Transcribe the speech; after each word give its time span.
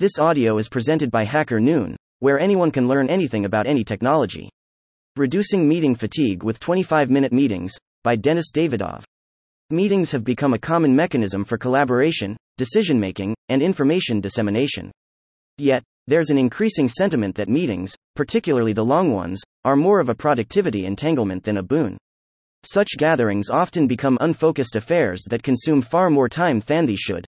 This 0.00 0.18
audio 0.18 0.56
is 0.56 0.70
presented 0.70 1.10
by 1.10 1.26
HackerNoon, 1.26 1.94
where 2.20 2.40
anyone 2.40 2.70
can 2.70 2.88
learn 2.88 3.10
anything 3.10 3.44
about 3.44 3.66
any 3.66 3.84
technology. 3.84 4.48
Reducing 5.16 5.68
Meeting 5.68 5.94
Fatigue 5.94 6.42
with 6.42 6.58
25 6.58 7.10
Minute 7.10 7.34
Meetings 7.34 7.74
by 8.02 8.16
Denis 8.16 8.50
Davydov. 8.50 9.04
Meetings 9.68 10.10
have 10.12 10.24
become 10.24 10.54
a 10.54 10.58
common 10.58 10.96
mechanism 10.96 11.44
for 11.44 11.58
collaboration, 11.58 12.34
decision 12.56 12.98
making, 12.98 13.34
and 13.50 13.60
information 13.60 14.22
dissemination. 14.22 14.90
Yet, 15.58 15.82
there's 16.06 16.30
an 16.30 16.38
increasing 16.38 16.88
sentiment 16.88 17.34
that 17.34 17.50
meetings, 17.50 17.94
particularly 18.16 18.72
the 18.72 18.82
long 18.82 19.12
ones, 19.12 19.42
are 19.66 19.76
more 19.76 20.00
of 20.00 20.08
a 20.08 20.14
productivity 20.14 20.86
entanglement 20.86 21.44
than 21.44 21.58
a 21.58 21.62
boon. 21.62 21.98
Such 22.64 22.96
gatherings 22.96 23.50
often 23.50 23.86
become 23.86 24.16
unfocused 24.22 24.76
affairs 24.76 25.24
that 25.28 25.42
consume 25.42 25.82
far 25.82 26.08
more 26.08 26.30
time 26.30 26.60
than 26.60 26.86
they 26.86 26.96
should, 26.96 27.26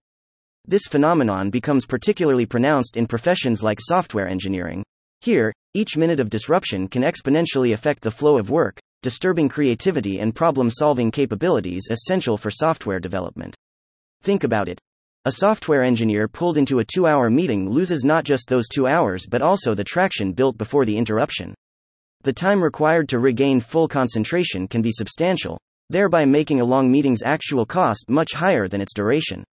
this 0.65 0.83
phenomenon 0.87 1.49
becomes 1.49 1.85
particularly 1.85 2.45
pronounced 2.45 2.95
in 2.95 3.05
professions 3.05 3.61
like 3.61 3.79
software 3.81 4.27
engineering. 4.27 4.83
Here, 5.21 5.53
each 5.73 5.97
minute 5.97 6.19
of 6.19 6.29
disruption 6.29 6.87
can 6.87 7.01
exponentially 7.01 7.73
affect 7.73 8.01
the 8.01 8.11
flow 8.11 8.37
of 8.37 8.49
work, 8.49 8.79
disturbing 9.01 9.49
creativity 9.49 10.19
and 10.19 10.33
problem 10.33 10.69
solving 10.69 11.11
capabilities 11.11 11.87
essential 11.91 12.37
for 12.37 12.49
software 12.49 12.99
development. 12.99 13.55
Think 14.21 14.43
about 14.45 14.69
it. 14.69 14.79
A 15.25 15.31
software 15.31 15.83
engineer 15.83 16.27
pulled 16.27 16.57
into 16.57 16.79
a 16.79 16.85
two 16.85 17.07
hour 17.07 17.29
meeting 17.29 17.69
loses 17.69 18.03
not 18.03 18.23
just 18.23 18.47
those 18.47 18.67
two 18.67 18.87
hours 18.87 19.25
but 19.29 19.41
also 19.41 19.73
the 19.73 19.83
traction 19.83 20.33
built 20.33 20.57
before 20.57 20.85
the 20.85 20.97
interruption. 20.97 21.53
The 22.23 22.33
time 22.33 22.63
required 22.63 23.09
to 23.09 23.19
regain 23.19 23.59
full 23.59 23.89
concentration 23.89 24.67
can 24.69 24.81
be 24.81 24.91
substantial, 24.91 25.59
thereby 25.89 26.23
making 26.23 26.61
a 26.61 26.65
long 26.65 26.89
meeting's 26.89 27.23
actual 27.23 27.65
cost 27.65 28.09
much 28.09 28.33
higher 28.33 28.69
than 28.69 28.79
its 28.79 28.93
duration. 28.93 29.43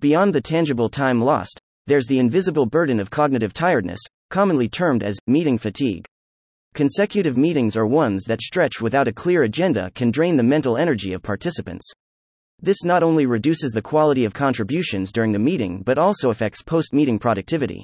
Beyond 0.00 0.32
the 0.32 0.40
tangible 0.40 0.88
time 0.88 1.20
lost, 1.20 1.60
there's 1.88 2.06
the 2.06 2.20
invisible 2.20 2.66
burden 2.66 3.00
of 3.00 3.10
cognitive 3.10 3.52
tiredness, 3.52 3.98
commonly 4.30 4.68
termed 4.68 5.02
as 5.02 5.18
meeting 5.26 5.58
fatigue. 5.58 6.04
Consecutive 6.74 7.36
meetings 7.36 7.76
or 7.76 7.84
ones 7.84 8.22
that 8.24 8.40
stretch 8.40 8.80
without 8.80 9.08
a 9.08 9.12
clear 9.12 9.42
agenda 9.42 9.90
can 9.96 10.12
drain 10.12 10.36
the 10.36 10.42
mental 10.44 10.76
energy 10.76 11.14
of 11.14 11.22
participants. 11.22 11.90
This 12.60 12.84
not 12.84 13.02
only 13.02 13.26
reduces 13.26 13.72
the 13.72 13.82
quality 13.82 14.24
of 14.24 14.34
contributions 14.34 15.10
during 15.10 15.32
the 15.32 15.38
meeting 15.40 15.82
but 15.84 15.98
also 15.98 16.30
affects 16.30 16.62
post 16.62 16.92
meeting 16.92 17.18
productivity. 17.18 17.82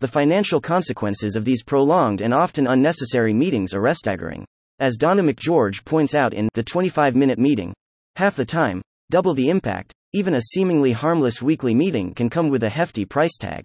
The 0.00 0.08
financial 0.08 0.60
consequences 0.60 1.36
of 1.36 1.44
these 1.44 1.62
prolonged 1.62 2.22
and 2.22 2.34
often 2.34 2.66
unnecessary 2.66 3.32
meetings 3.32 3.72
are 3.72 3.94
staggering. 3.94 4.44
As 4.80 4.96
Donna 4.96 5.22
McGeorge 5.22 5.84
points 5.84 6.14
out 6.14 6.34
in 6.34 6.48
The 6.54 6.64
25 6.64 7.14
Minute 7.14 7.38
Meeting, 7.38 7.72
half 8.16 8.34
the 8.34 8.44
time, 8.44 8.82
double 9.10 9.32
the 9.32 9.48
impact, 9.48 9.92
even 10.12 10.34
a 10.34 10.40
seemingly 10.40 10.92
harmless 10.92 11.42
weekly 11.42 11.74
meeting 11.74 12.14
can 12.14 12.30
come 12.30 12.48
with 12.48 12.62
a 12.62 12.68
hefty 12.68 13.04
price 13.04 13.36
tag. 13.36 13.64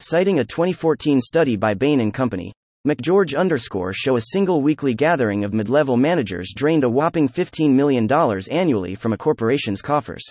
Citing 0.00 0.38
a 0.38 0.44
2014 0.44 1.20
study 1.20 1.56
by 1.56 1.74
Bain 1.74 2.10
Company, 2.12 2.52
McGeorge 2.86 3.34
underscore 3.34 3.92
show 3.94 4.16
a 4.16 4.20
single 4.32 4.60
weekly 4.60 4.94
gathering 4.94 5.42
of 5.42 5.54
mid-level 5.54 5.96
managers 5.96 6.52
drained 6.54 6.84
a 6.84 6.90
whopping 6.90 7.28
$15 7.28 7.70
million 7.70 8.06
annually 8.50 8.94
from 8.94 9.12
a 9.12 9.16
corporation's 9.16 9.80
coffers. 9.80 10.22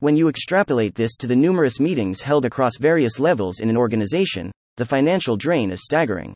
When 0.00 0.16
you 0.16 0.28
extrapolate 0.28 0.94
this 0.94 1.16
to 1.18 1.26
the 1.26 1.36
numerous 1.36 1.78
meetings 1.78 2.22
held 2.22 2.44
across 2.44 2.76
various 2.78 3.18
levels 3.18 3.60
in 3.60 3.70
an 3.70 3.76
organization, 3.76 4.50
the 4.76 4.84
financial 4.84 5.36
drain 5.36 5.70
is 5.70 5.84
staggering. 5.84 6.34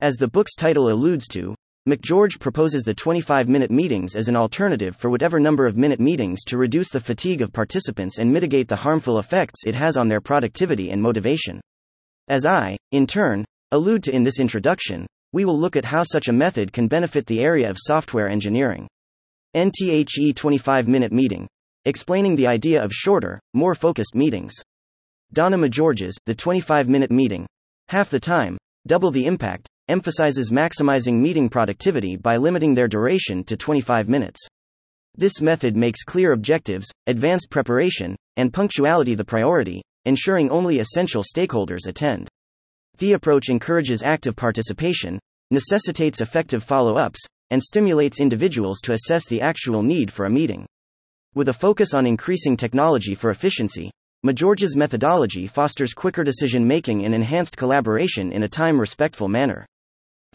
As 0.00 0.16
the 0.16 0.28
book's 0.28 0.54
title 0.54 0.88
alludes 0.90 1.26
to, 1.28 1.54
McGeorge 1.88 2.40
proposes 2.40 2.82
the 2.82 2.94
25 2.94 3.48
minute 3.48 3.70
meetings 3.70 4.16
as 4.16 4.26
an 4.26 4.34
alternative 4.34 4.96
for 4.96 5.08
whatever 5.08 5.38
number 5.38 5.68
of 5.68 5.76
minute 5.76 6.00
meetings 6.00 6.42
to 6.42 6.58
reduce 6.58 6.90
the 6.90 6.98
fatigue 6.98 7.40
of 7.42 7.52
participants 7.52 8.18
and 8.18 8.32
mitigate 8.32 8.66
the 8.66 8.74
harmful 8.74 9.20
effects 9.20 9.60
it 9.64 9.76
has 9.76 9.96
on 9.96 10.08
their 10.08 10.20
productivity 10.20 10.90
and 10.90 11.00
motivation. 11.00 11.60
As 12.26 12.44
I, 12.44 12.76
in 12.90 13.06
turn, 13.06 13.44
allude 13.70 14.02
to 14.02 14.12
in 14.12 14.24
this 14.24 14.40
introduction, 14.40 15.06
we 15.32 15.44
will 15.44 15.56
look 15.56 15.76
at 15.76 15.84
how 15.84 16.02
such 16.02 16.26
a 16.26 16.32
method 16.32 16.72
can 16.72 16.88
benefit 16.88 17.24
the 17.26 17.38
area 17.38 17.70
of 17.70 17.76
software 17.78 18.28
engineering. 18.28 18.88
NTHE 19.54 20.34
25 20.34 20.88
minute 20.88 21.12
meeting. 21.12 21.46
Explaining 21.84 22.34
the 22.34 22.48
idea 22.48 22.82
of 22.82 22.92
shorter, 22.92 23.38
more 23.54 23.76
focused 23.76 24.16
meetings. 24.16 24.54
Donna 25.32 25.56
McGeorge's 25.56 26.16
The 26.26 26.34
25 26.34 26.88
minute 26.88 27.12
meeting. 27.12 27.46
Half 27.90 28.10
the 28.10 28.18
time, 28.18 28.58
double 28.88 29.12
the 29.12 29.26
impact, 29.26 29.68
emphasizes 29.88 30.50
maximizing 30.50 31.14
meeting 31.14 31.48
productivity 31.48 32.16
by 32.16 32.36
limiting 32.36 32.74
their 32.74 32.88
duration 32.88 33.44
to 33.44 33.56
25 33.56 34.08
minutes. 34.08 34.40
This 35.14 35.40
method 35.40 35.76
makes 35.76 36.02
clear 36.02 36.32
objectives, 36.32 36.90
advanced 37.06 37.50
preparation, 37.50 38.16
and 38.36 38.52
punctuality 38.52 39.14
the 39.14 39.24
priority, 39.24 39.82
ensuring 40.04 40.50
only 40.50 40.78
essential 40.78 41.22
stakeholders 41.22 41.86
attend. 41.86 42.28
The 42.98 43.12
approach 43.12 43.48
encourages 43.48 44.02
active 44.02 44.36
participation, 44.36 45.18
necessitates 45.50 46.20
effective 46.20 46.64
follow 46.64 46.96
ups, 46.96 47.20
and 47.50 47.62
stimulates 47.62 48.20
individuals 48.20 48.80
to 48.82 48.92
assess 48.92 49.26
the 49.26 49.40
actual 49.40 49.82
need 49.82 50.12
for 50.12 50.26
a 50.26 50.30
meeting. 50.30 50.66
With 51.34 51.48
a 51.48 51.54
focus 51.54 51.94
on 51.94 52.06
increasing 52.06 52.56
technology 52.56 53.14
for 53.14 53.30
efficiency, 53.30 53.90
McGeorge's 54.24 54.74
methodology 54.74 55.46
fosters 55.46 55.94
quicker 55.94 56.24
decision 56.24 56.66
making 56.66 57.04
and 57.04 57.14
enhanced 57.14 57.56
collaboration 57.56 58.32
in 58.32 58.42
a 58.42 58.48
time 58.48 58.80
respectful 58.80 59.28
manner. 59.28 59.66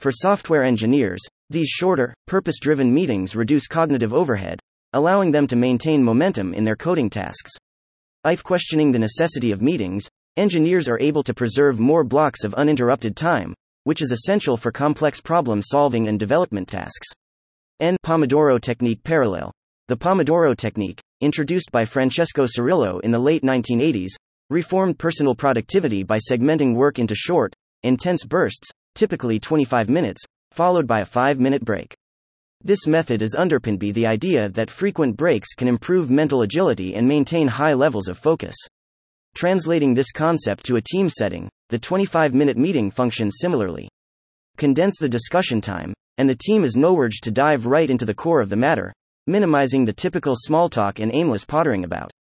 For 0.01 0.11
software 0.11 0.63
engineers, 0.63 1.21
these 1.51 1.67
shorter, 1.67 2.11
purpose 2.25 2.57
driven 2.59 2.91
meetings 2.91 3.35
reduce 3.35 3.67
cognitive 3.67 4.15
overhead, 4.15 4.59
allowing 4.93 5.29
them 5.29 5.45
to 5.45 5.55
maintain 5.55 6.03
momentum 6.03 6.55
in 6.55 6.63
their 6.63 6.75
coding 6.75 7.07
tasks. 7.07 7.51
If 8.25 8.43
questioning 8.43 8.91
the 8.91 8.97
necessity 8.97 9.51
of 9.51 9.61
meetings, 9.61 10.09
engineers 10.37 10.89
are 10.89 10.99
able 10.99 11.21
to 11.21 11.35
preserve 11.35 11.79
more 11.79 12.03
blocks 12.03 12.43
of 12.43 12.55
uninterrupted 12.55 13.15
time, 13.15 13.53
which 13.83 14.01
is 14.01 14.11
essential 14.11 14.57
for 14.57 14.71
complex 14.71 15.21
problem 15.21 15.61
solving 15.61 16.07
and 16.07 16.19
development 16.19 16.67
tasks. 16.67 17.07
N. 17.79 17.95
Pomodoro 18.03 18.59
Technique 18.59 19.03
Parallel. 19.03 19.51
The 19.87 19.97
Pomodoro 19.97 20.57
Technique, 20.57 20.99
introduced 21.21 21.71
by 21.71 21.85
Francesco 21.85 22.47
Cirillo 22.47 23.01
in 23.01 23.11
the 23.11 23.19
late 23.19 23.43
1980s, 23.43 24.13
reformed 24.49 24.97
personal 24.97 25.35
productivity 25.35 26.01
by 26.01 26.17
segmenting 26.17 26.73
work 26.73 26.97
into 26.97 27.13
short, 27.13 27.53
intense 27.83 28.23
bursts, 28.25 28.71
typically 28.95 29.39
25 29.39 29.89
minutes, 29.89 30.21
followed 30.51 30.87
by 30.87 31.01
a 31.01 31.05
5 31.05 31.39
minute 31.39 31.63
break. 31.63 31.95
This 32.63 32.85
method 32.85 33.21
is 33.21 33.35
underpinned 33.35 33.79
by 33.79 33.91
the 33.91 34.05
idea 34.05 34.49
that 34.49 34.69
frequent 34.69 35.17
breaks 35.17 35.53
can 35.53 35.67
improve 35.67 36.11
mental 36.11 36.43
agility 36.43 36.93
and 36.93 37.07
maintain 37.07 37.47
high 37.47 37.73
levels 37.73 38.07
of 38.07 38.17
focus. 38.17 38.55
Translating 39.33 39.93
this 39.93 40.11
concept 40.11 40.65
to 40.65 40.75
a 40.75 40.81
team 40.81 41.09
setting, 41.09 41.49
the 41.69 41.79
25 41.79 42.33
minute 42.33 42.57
meeting 42.57 42.91
functions 42.91 43.37
similarly. 43.39 43.89
Condense 44.57 44.97
the 44.99 45.09
discussion 45.09 45.61
time, 45.61 45.93
and 46.17 46.29
the 46.29 46.35
team 46.35 46.63
is 46.63 46.75
no 46.75 46.95
urge 46.99 47.21
to 47.21 47.31
dive 47.31 47.65
right 47.65 47.89
into 47.89 48.05
the 48.05 48.13
core 48.13 48.41
of 48.41 48.49
the 48.49 48.55
matter, 48.55 48.93
minimizing 49.25 49.85
the 49.85 49.93
typical 49.93 50.35
small 50.35 50.69
talk 50.69 50.99
and 50.99 51.15
aimless 51.15 51.45
pottering 51.45 51.83
about. 51.83 52.11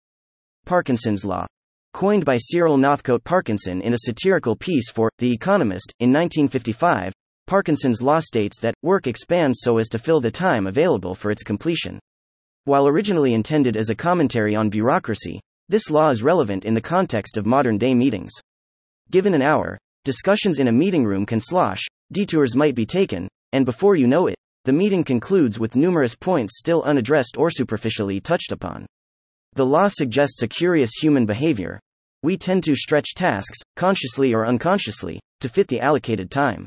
Parkinson's 0.64 1.25
Law 1.25 1.47
Coined 1.93 2.25
by 2.25 2.39
Cyril 2.39 2.78
Northcote 2.78 3.25
Parkinson 3.25 3.83
in 3.83 3.93
a 3.93 3.99
satirical 3.99 4.56
piece 4.56 4.91
for 4.91 5.11
The 5.19 5.33
Economist 5.33 5.93
in 5.99 6.11
1955, 6.11 7.12
Parkinson's 7.47 8.01
law 8.01 8.21
states 8.21 8.59
that 8.61 8.75
work 8.83 9.06
expands 9.06 9.59
so 9.61 9.77
as 9.77 9.89
to 9.89 9.99
fill 9.99 10.21
the 10.21 10.31
time 10.31 10.67
available 10.67 11.15
for 11.15 11.31
its 11.31 11.43
completion. 11.43 11.99
While 12.65 12.87
originally 12.87 13.34
intended 13.34 13.77
as 13.77 13.91
a 13.91 13.95
commentary 13.95 14.55
on 14.55 14.71
bureaucracy, 14.71 15.41
this 15.69 15.91
law 15.91 16.11
is 16.11 16.23
relevant 16.23 16.65
in 16.65 16.75
the 16.75 16.81
context 16.81 17.37
of 17.37 17.45
modern 17.45 17.77
day 17.77 17.95
meetings. 17.95 18.31
Given 19.11 19.34
an 19.34 19.43
hour, 19.43 19.77
discussions 20.05 20.59
in 20.59 20.69
a 20.69 20.72
meeting 20.72 21.05
room 21.05 21.27
can 21.27 21.41
slosh, 21.41 21.83
detours 22.12 22.57
might 22.57 22.77
be 22.77 22.87
taken, 22.87 23.28
and 23.53 23.67
before 23.67 23.97
you 23.97 24.07
know 24.07 24.28
it, 24.28 24.37
the 24.65 24.72
meeting 24.72 25.05
concludes 25.05 25.59
with 25.59 25.77
numerous 25.77 26.15
points 26.15 26.59
still 26.59 26.83
unaddressed 26.83 27.37
or 27.37 27.51
superficially 27.51 28.21
touched 28.21 28.53
upon. 28.53 28.87
The 29.55 29.66
law 29.66 29.88
suggests 29.88 30.43
a 30.43 30.49
curious 30.49 30.93
human 31.00 31.27
behavior. 31.27 31.81
We 32.22 32.37
tend 32.37 32.62
to 32.65 32.77
stretch 32.77 33.15
tasks, 33.15 33.59
consciously 33.77 34.33
or 34.33 34.47
unconsciously, 34.47 35.21
to 35.41 35.48
fit 35.48 35.69
the 35.69 35.80
allocated 35.80 36.30
time. 36.30 36.66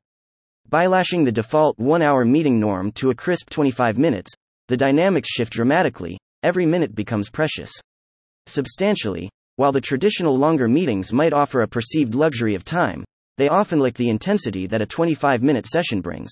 By 0.68 0.88
lashing 0.88 1.24
the 1.24 1.31
default 1.31 1.78
one 1.80 2.02
hour 2.02 2.25
meeting 2.25 2.60
norm 2.60 2.92
to 2.94 3.10
a 3.12 3.16
crisp 3.16 3.50
25 3.50 3.98
minutes, 3.98 4.31
the 4.68 4.78
dynamics 4.78 5.30
shift 5.30 5.54
dramatically, 5.54 6.18
every 6.42 6.66
minute 6.66 6.96
becomes 6.96 7.30
precious. 7.30 7.72
Substantially, 8.48 9.30
while 9.56 9.72
the 9.72 9.80
traditional 9.80 10.38
longer 10.38 10.68
meetings 10.68 11.13
might 11.13 11.31
offer 11.31 11.62
a 11.62 11.68
perceived 11.68 12.16
luxury 12.16 12.56
of 12.56 12.66
time, 12.66 13.06
they 13.38 13.48
often 13.48 13.80
lack 13.80 13.94
the 13.94 14.10
intensity 14.10 14.68
that 14.68 14.81
a 14.81 14.86
25 14.86 15.42
minute 15.44 15.68
session 15.68 16.02
brings. 16.02 16.31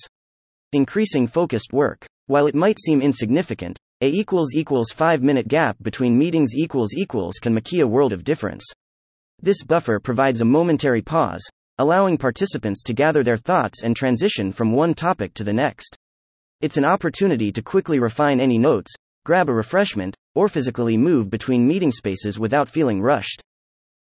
Increasing 0.73 1.27
focused 1.27 1.71
work. 1.71 2.05
While 2.27 2.47
it 2.47 2.55
might 2.55 2.79
seem 2.79 3.01
insignificant, 3.01 3.77
a 4.01 4.09
equals 4.09 4.55
equals 4.55 4.91
5 4.91 5.21
minute 5.21 5.47
gap 5.47 5.77
between 5.81 6.17
meetings 6.17 6.55
equals 6.55 6.93
equals 6.95 7.35
can 7.41 7.53
make 7.53 7.71
a 7.73 7.83
world 7.83 8.13
of 8.13 8.23
difference. 8.23 8.65
This 9.39 9.63
buffer 9.63 9.99
provides 9.99 10.41
a 10.41 10.45
momentary 10.45 11.01
pause, 11.01 11.47
allowing 11.77 12.17
participants 12.17 12.81
to 12.83 12.93
gather 12.93 13.23
their 13.23 13.37
thoughts 13.37 13.83
and 13.83 13.95
transition 13.95 14.51
from 14.51 14.71
one 14.71 14.93
topic 14.93 15.33
to 15.35 15.43
the 15.43 15.53
next. 15.53 15.95
It's 16.61 16.77
an 16.77 16.85
opportunity 16.85 17.51
to 17.51 17.61
quickly 17.61 17.99
refine 17.99 18.39
any 18.39 18.57
notes, 18.57 18.91
grab 19.23 19.49
a 19.49 19.53
refreshment, 19.53 20.15
or 20.35 20.49
physically 20.49 20.97
move 20.97 21.29
between 21.29 21.67
meeting 21.67 21.91
spaces 21.91 22.39
without 22.39 22.69
feeling 22.69 23.01
rushed. 23.01 23.41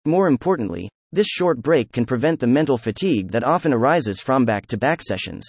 More 0.04 0.28
importantly, 0.28 0.88
This 1.10 1.26
short 1.26 1.62
break 1.62 1.90
can 1.92 2.04
prevent 2.04 2.38
the 2.38 2.46
mental 2.46 2.76
fatigue 2.76 3.30
that 3.30 3.42
often 3.42 3.72
arises 3.72 4.20
from 4.20 4.44
back 4.44 4.66
to 4.66 4.76
back 4.76 5.00
sessions. 5.00 5.48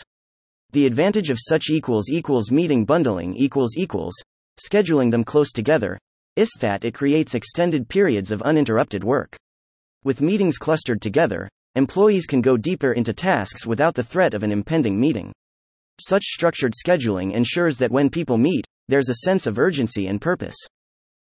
The 0.71 0.85
advantage 0.85 1.29
of 1.29 1.37
such 1.37 1.69
equals 1.69 2.09
equals 2.09 2.49
meeting 2.49 2.85
bundling 2.85 3.35
equals 3.35 3.75
equals 3.75 4.13
scheduling 4.59 5.11
them 5.11 5.23
close 5.23 5.51
together 5.51 5.97
is 6.35 6.51
that 6.59 6.85
it 6.85 6.93
creates 6.93 7.35
extended 7.35 7.89
periods 7.89 8.31
of 8.31 8.41
uninterrupted 8.43 9.03
work. 9.03 9.35
With 10.03 10.21
meetings 10.21 10.57
clustered 10.57 11.01
together, 11.01 11.49
employees 11.75 12.25
can 12.25 12.41
go 12.41 12.55
deeper 12.55 12.93
into 12.93 13.13
tasks 13.13 13.65
without 13.65 13.95
the 13.95 14.03
threat 14.03 14.33
of 14.33 14.43
an 14.43 14.51
impending 14.51 14.99
meeting. 14.99 15.33
Such 15.99 16.23
structured 16.23 16.73
scheduling 16.73 17.33
ensures 17.33 17.77
that 17.77 17.91
when 17.91 18.09
people 18.09 18.37
meet, 18.37 18.65
there's 18.87 19.09
a 19.09 19.25
sense 19.25 19.45
of 19.47 19.59
urgency 19.59 20.07
and 20.07 20.21
purpose. 20.21 20.55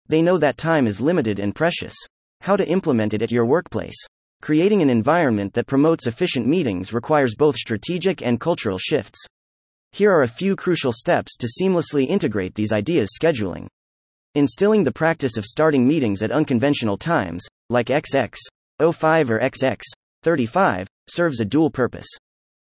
They 0.09 0.23
know 0.23 0.39
that 0.39 0.57
time 0.57 0.87
is 0.87 1.01
limited 1.01 1.39
and 1.39 1.55
precious. 1.55 1.95
How 2.41 2.57
to 2.57 2.69
implement 2.69 3.15
it 3.15 3.23
at 3.23 3.31
your 3.31 3.47
workplace. 3.47 3.95
Creating 4.41 4.83
an 4.83 4.91
environment 4.91 5.53
that 5.55 5.69
promotes 5.69 6.07
efficient 6.07 6.47
meetings 6.47 6.93
requires 6.93 7.37
both 7.37 7.55
strategic 7.55 8.23
and 8.23 8.41
cultural 8.41 8.79
shifts. 8.79 9.25
Here 9.95 10.11
are 10.11 10.23
a 10.23 10.29
few 10.29 10.57
crucial 10.57 10.91
steps 10.91 11.37
to 11.37 11.47
seamlessly 11.47 12.07
integrate 12.09 12.55
these 12.55 12.73
ideas 12.73 13.11
scheduling. 13.21 13.67
Instilling 14.35 14.85
the 14.85 14.91
practice 14.91 15.37
of 15.37 15.45
starting 15.45 15.87
meetings 15.87 16.23
at 16.23 16.31
unconventional 16.31 16.97
times, 16.97 17.45
like 17.69 17.89
XX 17.89 18.35
05 18.81 19.31
or 19.31 19.39
XX 19.39 19.83
35, 20.23 20.89
serves 21.11 21.41
a 21.41 21.45
dual 21.45 21.69
purpose. 21.69 22.09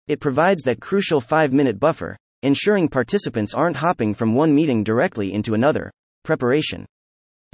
It 0.09 0.21
provides 0.21 0.63
that 0.65 0.83
crucial 0.83 1.23
5 1.23 1.55
minute 1.55 1.81
buffer, 1.81 2.19
ensuring 2.43 2.87
participants 2.87 3.55
aren't 3.55 3.79
hopping 3.79 4.13
from 4.13 4.35
one 4.35 4.55
meeting 4.55 4.85
directly 4.85 5.33
into 5.33 5.55
another. 5.55 5.91
Preparation. 6.23 6.85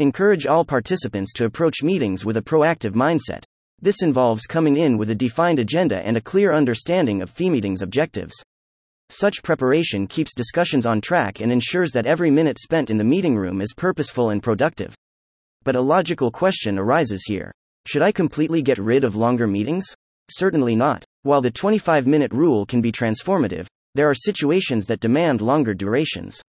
Encourage 0.00 0.44
all 0.44 0.64
participants 0.64 1.32
to 1.34 1.44
approach 1.44 1.84
meetings 1.84 2.24
with 2.24 2.36
a 2.36 2.42
proactive 2.42 2.94
mindset. 2.94 3.44
This 3.80 4.02
involves 4.02 4.44
coming 4.46 4.76
in 4.76 4.98
with 4.98 5.10
a 5.10 5.14
defined 5.14 5.60
agenda 5.60 6.04
and 6.04 6.16
a 6.16 6.20
clear 6.20 6.52
understanding 6.52 7.22
of 7.22 7.32
the 7.36 7.48
meeting's 7.48 7.82
objectives. 7.82 8.34
Such 9.14 9.42
preparation 9.42 10.06
keeps 10.06 10.34
discussions 10.34 10.86
on 10.86 11.02
track 11.02 11.42
and 11.42 11.52
ensures 11.52 11.92
that 11.92 12.06
every 12.06 12.30
minute 12.30 12.58
spent 12.58 12.88
in 12.88 12.96
the 12.96 13.04
meeting 13.04 13.36
room 13.36 13.60
is 13.60 13.74
purposeful 13.76 14.30
and 14.30 14.42
productive. 14.42 14.94
But 15.64 15.76
a 15.76 15.82
logical 15.82 16.30
question 16.30 16.78
arises 16.78 17.22
here. 17.26 17.52
Should 17.86 18.00
I 18.00 18.10
completely 18.10 18.62
get 18.62 18.78
rid 18.78 19.04
of 19.04 19.14
longer 19.14 19.46
meetings? 19.46 19.84
Certainly 20.30 20.76
not. 20.76 21.04
While 21.24 21.42
the 21.42 21.50
25 21.50 22.06
minute 22.06 22.32
rule 22.32 22.64
can 22.64 22.80
be 22.80 22.90
transformative, 22.90 23.66
there 23.94 24.08
are 24.08 24.14
situations 24.14 24.86
that 24.86 25.00
demand 25.00 25.42
longer 25.42 25.74
durations. 25.74 26.40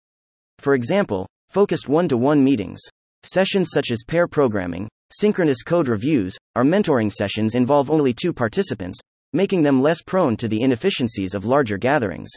For 0.60 0.74
example, 0.74 1.26
focused 1.50 1.88
one 1.88 2.06
to 2.10 2.16
one 2.16 2.44
meetings. 2.44 2.80
Sessions 3.24 3.70
such 3.72 3.90
as 3.90 4.04
pair 4.06 4.28
programming, 4.28 4.88
synchronous 5.10 5.64
code 5.64 5.88
reviews, 5.88 6.36
or 6.54 6.62
mentoring 6.62 7.10
sessions 7.10 7.56
involve 7.56 7.90
only 7.90 8.14
two 8.14 8.32
participants, 8.32 9.00
making 9.32 9.64
them 9.64 9.82
less 9.82 10.00
prone 10.00 10.36
to 10.36 10.46
the 10.46 10.62
inefficiencies 10.62 11.34
of 11.34 11.44
larger 11.44 11.76
gatherings. 11.76 12.30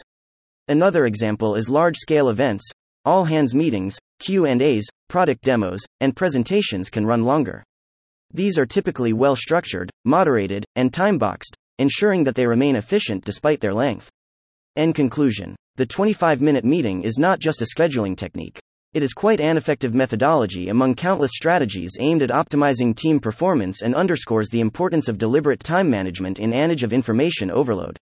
Another 0.68 1.04
example 1.06 1.54
is 1.54 1.68
large-scale 1.68 2.28
events. 2.28 2.68
All 3.04 3.24
hands 3.24 3.54
meetings, 3.54 3.96
Q&As, 4.18 4.84
product 5.08 5.42
demos, 5.42 5.80
and 6.00 6.16
presentations 6.16 6.90
can 6.90 7.06
run 7.06 7.22
longer. 7.22 7.62
These 8.32 8.58
are 8.58 8.66
typically 8.66 9.12
well 9.12 9.36
structured, 9.36 9.92
moderated, 10.04 10.64
and 10.74 10.92
time-boxed, 10.92 11.54
ensuring 11.78 12.24
that 12.24 12.34
they 12.34 12.48
remain 12.48 12.74
efficient 12.74 13.24
despite 13.24 13.60
their 13.60 13.72
length. 13.72 14.10
End 14.74 14.96
conclusion. 14.96 15.54
The 15.76 15.86
25-minute 15.86 16.64
meeting 16.64 17.04
is 17.04 17.16
not 17.16 17.38
just 17.38 17.62
a 17.62 17.66
scheduling 17.66 18.16
technique. 18.16 18.58
It 18.92 19.04
is 19.04 19.12
quite 19.12 19.40
an 19.40 19.56
effective 19.56 19.94
methodology 19.94 20.68
among 20.68 20.96
countless 20.96 21.30
strategies 21.32 21.92
aimed 22.00 22.22
at 22.22 22.30
optimizing 22.30 22.96
team 22.96 23.20
performance 23.20 23.82
and 23.82 23.94
underscores 23.94 24.48
the 24.48 24.60
importance 24.60 25.06
of 25.06 25.18
deliberate 25.18 25.60
time 25.60 25.88
management 25.88 26.40
in 26.40 26.52
an 26.52 26.72
age 26.72 26.82
of 26.82 26.92
information 26.92 27.52
overload. 27.52 27.98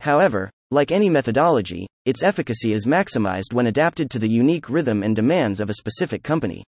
However, 0.00 0.50
like 0.72 0.90
any 0.90 1.10
methodology, 1.10 1.86
its 2.06 2.22
efficacy 2.22 2.72
is 2.72 2.86
maximized 2.86 3.52
when 3.52 3.66
adapted 3.66 4.10
to 4.10 4.18
the 4.18 4.28
unique 4.28 4.70
rhythm 4.70 5.02
and 5.02 5.14
demands 5.14 5.60
of 5.60 5.68
a 5.68 5.74
specific 5.74 6.22
company. 6.22 6.64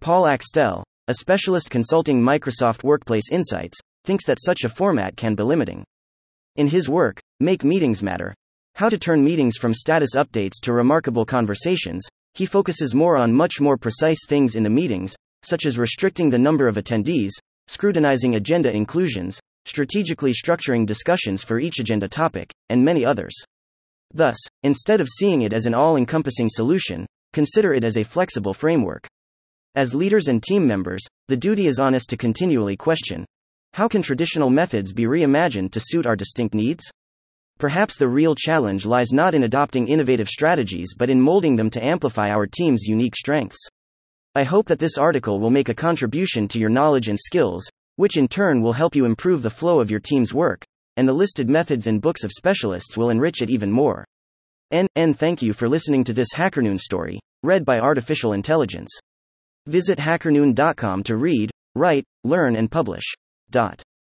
Paul 0.00 0.28
Axtell, 0.28 0.84
a 1.08 1.14
specialist 1.14 1.68
consulting 1.68 2.22
Microsoft 2.22 2.84
Workplace 2.84 3.32
Insights, 3.32 3.80
thinks 4.04 4.24
that 4.26 4.38
such 4.40 4.62
a 4.62 4.68
format 4.68 5.16
can 5.16 5.34
be 5.34 5.42
limiting. 5.42 5.82
In 6.54 6.68
his 6.68 6.88
work, 6.88 7.20
Make 7.40 7.64
Meetings 7.64 8.00
Matter 8.00 8.32
How 8.76 8.88
to 8.88 8.96
Turn 8.96 9.24
Meetings 9.24 9.56
from 9.56 9.74
Status 9.74 10.14
Updates 10.14 10.60
to 10.62 10.72
Remarkable 10.72 11.24
Conversations, 11.24 12.06
he 12.34 12.46
focuses 12.46 12.94
more 12.94 13.16
on 13.16 13.32
much 13.32 13.60
more 13.60 13.76
precise 13.76 14.24
things 14.28 14.54
in 14.54 14.62
the 14.62 14.70
meetings, 14.70 15.16
such 15.42 15.66
as 15.66 15.78
restricting 15.78 16.30
the 16.30 16.38
number 16.38 16.68
of 16.68 16.76
attendees, 16.76 17.32
scrutinizing 17.66 18.36
agenda 18.36 18.72
inclusions, 18.72 19.40
strategically 19.66 20.32
structuring 20.32 20.86
discussions 20.86 21.42
for 21.42 21.58
each 21.58 21.78
agenda 21.78 22.08
topic, 22.08 22.52
and 22.68 22.84
many 22.84 23.04
others. 23.04 23.34
Thus, 24.12 24.36
instead 24.62 25.00
of 25.00 25.08
seeing 25.08 25.42
it 25.42 25.52
as 25.52 25.66
an 25.66 25.74
all 25.74 25.96
encompassing 25.96 26.48
solution, 26.48 27.06
consider 27.32 27.72
it 27.72 27.84
as 27.84 27.96
a 27.96 28.04
flexible 28.04 28.54
framework. 28.54 29.06
As 29.74 29.94
leaders 29.94 30.28
and 30.28 30.42
team 30.42 30.66
members, 30.66 31.02
the 31.28 31.36
duty 31.36 31.66
is 31.66 31.78
on 31.78 31.94
us 31.94 32.04
to 32.06 32.16
continually 32.16 32.76
question 32.76 33.24
how 33.74 33.88
can 33.88 34.02
traditional 34.02 34.50
methods 34.50 34.92
be 34.92 35.04
reimagined 35.04 35.72
to 35.72 35.80
suit 35.80 36.06
our 36.06 36.14
distinct 36.14 36.54
needs? 36.54 36.84
Perhaps 37.58 37.96
the 37.96 38.08
real 38.08 38.34
challenge 38.34 38.84
lies 38.84 39.12
not 39.12 39.34
in 39.34 39.44
adopting 39.44 39.88
innovative 39.88 40.28
strategies 40.28 40.92
but 40.94 41.08
in 41.08 41.22
molding 41.22 41.56
them 41.56 41.70
to 41.70 41.82
amplify 41.82 42.28
our 42.28 42.46
team's 42.46 42.82
unique 42.82 43.16
strengths. 43.16 43.66
I 44.34 44.42
hope 44.42 44.66
that 44.66 44.78
this 44.78 44.98
article 44.98 45.40
will 45.40 45.48
make 45.48 45.70
a 45.70 45.74
contribution 45.74 46.48
to 46.48 46.58
your 46.58 46.68
knowledge 46.68 47.08
and 47.08 47.18
skills, 47.18 47.66
which 47.96 48.16
in 48.16 48.28
turn 48.28 48.62
will 48.62 48.72
help 48.72 48.94
you 48.94 49.04
improve 49.04 49.42
the 49.42 49.50
flow 49.50 49.80
of 49.80 49.90
your 49.90 50.00
team's 50.00 50.32
work, 50.34 50.64
and 50.96 51.08
the 51.08 51.12
listed 51.12 51.48
methods 51.48 51.86
and 51.86 52.00
books 52.00 52.24
of 52.24 52.32
specialists 52.32 52.96
will 52.96 53.10
enrich 53.10 53.42
it 53.42 53.50
even 53.50 53.70
more. 53.70 54.04
And, 54.70 54.88
and 54.96 55.18
thank 55.18 55.42
you 55.42 55.52
for 55.52 55.68
listening 55.68 56.04
to 56.04 56.12
this 56.12 56.32
HackerNoon 56.34 56.80
story, 56.80 57.20
read 57.42 57.64
by 57.64 57.78
Artificial 57.78 58.32
Intelligence. 58.32 58.90
Visit 59.66 59.98
hackerNoon.com 59.98 61.02
to 61.04 61.16
read, 61.16 61.50
write, 61.74 62.04
learn, 62.24 62.56
and 62.56 62.70
publish. 62.70 63.04
Dot. 63.50 63.82